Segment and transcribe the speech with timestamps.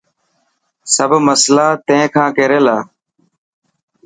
[0.93, 2.77] سب مصلا تين کان ڪير يلا.